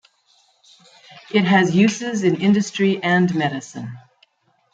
[1.29, 3.99] It has uses in industry and medicine.